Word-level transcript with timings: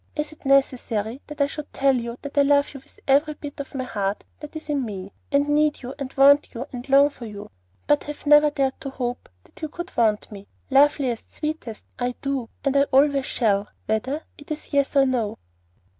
Is 0.15 0.31
it 0.31 0.47
necessary 0.47 1.21
that 1.27 1.41
I 1.41 1.45
should 1.45 1.71
tell 1.71 1.93
you 1.95 2.17
that 2.23 2.35
I 2.35 2.41
love 2.41 2.73
you 2.73 2.79
with 2.79 2.99
every 3.07 3.35
bit 3.35 3.59
of 3.59 3.71
heart 3.73 4.23
that 4.39 4.55
is 4.55 4.67
in 4.67 4.83
me, 4.83 5.11
and 5.31 5.47
need 5.47 5.83
you 5.83 5.93
and 5.99 6.11
want 6.17 6.55
you 6.55 6.65
and 6.73 6.89
long 6.89 7.11
for 7.11 7.27
you, 7.27 7.51
but 7.85 8.05
have 8.05 8.25
never 8.25 8.49
dared 8.49 8.81
to 8.81 8.89
hope 8.89 9.29
that 9.43 9.61
you 9.61 9.69
could 9.69 9.95
want 9.95 10.31
me? 10.31 10.47
Loveliest, 10.71 11.35
sweetest, 11.35 11.83
I 11.99 12.15
do, 12.19 12.49
and 12.65 12.75
I 12.77 12.85
always 12.85 13.27
shall, 13.27 13.67
whether 13.85 14.23
it 14.39 14.49
is 14.49 14.73
yes 14.73 14.95
or 14.95 15.05
no." 15.05 15.37